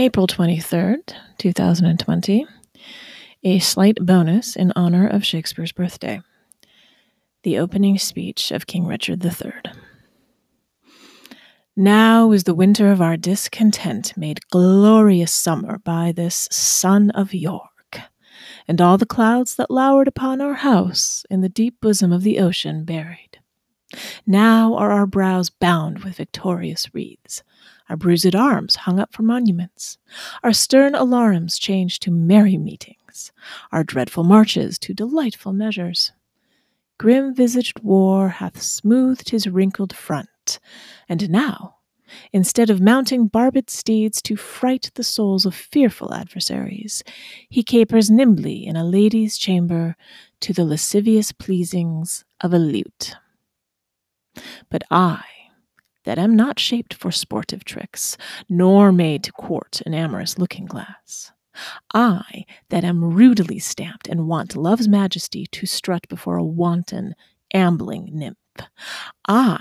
[0.00, 2.46] April 23rd, 2020,
[3.44, 6.22] a slight bonus in honor of Shakespeare's birthday.
[7.42, 9.74] The opening speech of King Richard III.
[11.76, 18.00] Now is the winter of our discontent made glorious summer by this son of York,
[18.66, 22.38] and all the clouds that lowered upon our house in the deep bosom of the
[22.38, 23.38] ocean buried.
[24.26, 27.42] Now are our brows bound with victorious wreaths,
[27.90, 29.98] our bruised arms hung up for monuments,
[30.44, 33.32] our stern alarums changed to merry meetings,
[33.72, 36.12] our dreadful marches to delightful measures.
[36.98, 40.60] Grim visaged war hath smoothed his wrinkled front,
[41.08, 41.78] and now,
[42.32, 47.02] instead of mounting barbed steeds to fright the souls of fearful adversaries,
[47.48, 49.96] he capers nimbly in a lady's chamber
[50.38, 53.16] to the lascivious pleasings of a lute.
[54.68, 55.24] But I,
[56.10, 58.16] that am not shaped for sportive tricks,
[58.48, 61.30] nor made to court an amorous looking glass.
[61.94, 67.14] I, that am rudely stamped and want love's majesty to strut before a wanton,
[67.54, 68.36] ambling nymph.
[69.28, 69.60] I,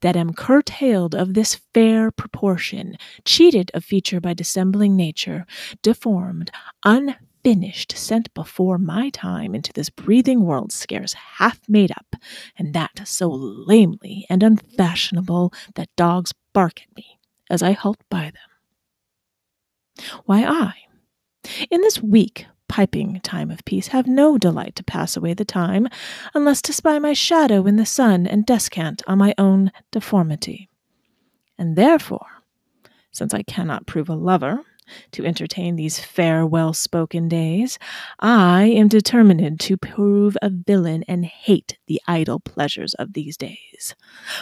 [0.00, 5.46] that am curtailed of this fair proportion, cheated of feature by dissembling nature,
[5.80, 6.50] deformed,
[6.82, 7.14] un
[7.48, 12.14] finished, sent before my time into this breathing world scarce half made up,
[12.58, 17.18] and that so lamely and unfashionable that dogs bark at me
[17.48, 20.04] as I halt by them.
[20.26, 20.74] Why, I,
[21.70, 25.88] in this weak, piping time of peace, have no delight to pass away the time,
[26.34, 30.68] unless to spy my shadow in the sun and descant on my own deformity.
[31.56, 32.26] And therefore,
[33.10, 34.66] since I cannot prove a lover,
[35.12, 37.78] to entertain these fair, well spoken days.
[38.18, 43.94] I am determined to prove a villain and hate the idle pleasures of these days.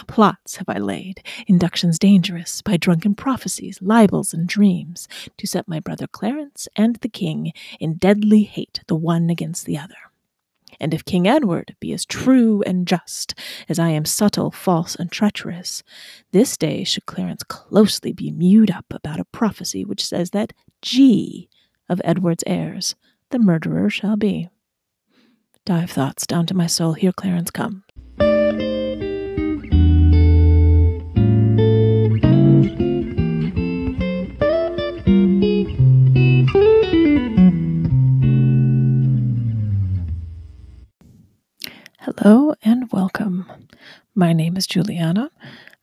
[0.07, 5.79] Plots have I laid, inductions dangerous, by drunken prophecies, libels, and dreams, to set my
[5.79, 10.06] brother Clarence and the king in deadly hate the one against the other.
[10.79, 13.33] And if King Edward be as true and just
[13.67, 15.83] as I am subtle, false, and treacherous,
[16.31, 21.49] this day should Clarence closely be mewed up about a prophecy which says that G
[21.89, 22.95] of Edward's heirs
[23.29, 24.49] the murderer shall be.
[25.65, 26.93] Dive thoughts down to my soul.
[26.93, 27.83] Here Clarence come.
[42.15, 43.51] Hello and welcome.
[44.15, 45.29] My name is Juliana.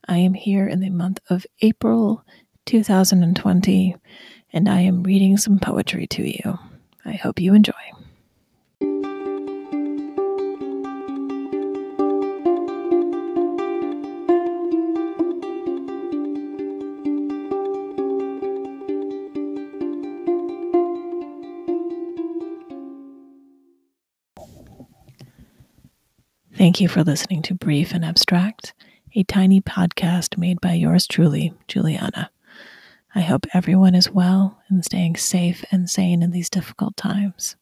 [0.08, 2.24] I am here in the month of April
[2.64, 3.94] 2020,
[4.50, 6.58] and I am reading some poetry to you.
[7.04, 7.74] I hope you enjoy.
[26.64, 28.72] Thank you for listening to Brief and Abstract,
[29.14, 32.30] a tiny podcast made by yours truly, Juliana.
[33.14, 37.56] I hope everyone is well and staying safe and sane in these difficult times.